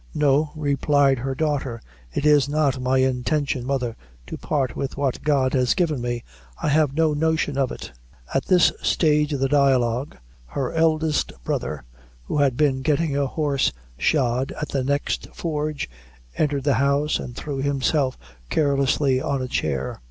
[0.15, 1.79] "No," replied her daughter,
[2.11, 6.23] "it is not my intention, mother, to part with what God has given me.
[6.59, 7.91] I have no notion of it."
[8.33, 10.17] At this stage of the dialogue,
[10.47, 11.83] her eldest brother,
[12.23, 15.87] who had been getting a horse shod at the next forge,
[16.35, 18.17] entered the house, and threw himself
[18.49, 19.99] carelessly on a chair.